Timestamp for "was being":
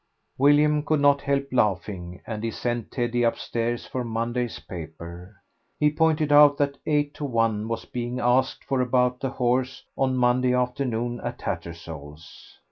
7.67-8.19